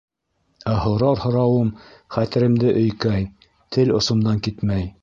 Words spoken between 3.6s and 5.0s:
тел осомдан китмәй: